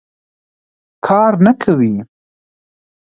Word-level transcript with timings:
کار 1.05 1.31
نه 1.45 1.53
کوي. 1.61 1.93